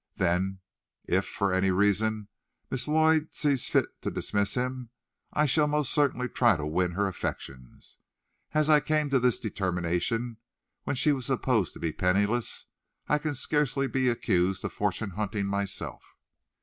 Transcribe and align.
Then 0.15 0.61
if, 1.05 1.27
for 1.27 1.53
any 1.53 1.69
reason, 1.69 2.27
Miss 2.71 2.87
Lloyd 2.87 3.31
sees 3.35 3.69
fit 3.69 3.85
to 4.01 4.09
dismiss 4.09 4.55
him, 4.55 4.89
I 5.31 5.45
shall 5.45 5.67
most 5.67 5.93
certainly 5.93 6.27
try 6.27 6.57
to 6.57 6.65
win 6.65 6.93
her 6.93 7.05
affections. 7.05 7.99
As 8.51 8.67
I 8.67 8.79
came 8.79 9.11
to 9.11 9.19
this 9.19 9.39
determination 9.39 10.37
when 10.85 10.95
she 10.95 11.11
was 11.11 11.27
supposed 11.27 11.73
to 11.73 11.79
be 11.79 11.93
penniless, 11.93 12.65
I 13.07 13.19
can 13.19 13.35
scarcely 13.35 13.85
be 13.85 14.09
accused 14.09 14.65
of 14.65 14.73
fortune 14.73 15.11
hunting 15.11 15.45
myself." 15.45 16.03